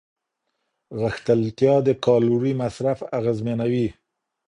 غښتلتیا 1.01 1.75
د 1.87 1.89
کالوري 2.05 2.53
مصرف 2.61 2.99
اغېزمنوي. 3.17 3.87